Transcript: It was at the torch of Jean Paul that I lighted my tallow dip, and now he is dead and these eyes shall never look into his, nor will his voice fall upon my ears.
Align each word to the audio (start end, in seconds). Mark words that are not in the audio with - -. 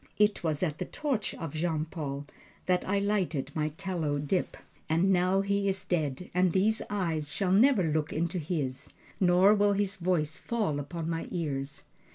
It 0.17 0.43
was 0.43 0.63
at 0.63 0.79
the 0.79 0.85
torch 0.85 1.35
of 1.35 1.53
Jean 1.53 1.85
Paul 1.85 2.25
that 2.65 2.83
I 2.89 2.97
lighted 2.97 3.51
my 3.53 3.69
tallow 3.77 4.17
dip, 4.17 4.57
and 4.89 5.13
now 5.13 5.41
he 5.41 5.69
is 5.69 5.85
dead 5.85 6.31
and 6.33 6.53
these 6.53 6.81
eyes 6.89 7.31
shall 7.31 7.51
never 7.51 7.83
look 7.83 8.11
into 8.11 8.39
his, 8.39 8.93
nor 9.19 9.53
will 9.53 9.73
his 9.73 9.97
voice 9.97 10.39
fall 10.39 10.79
upon 10.79 11.07
my 11.07 11.27
ears. 11.29 11.83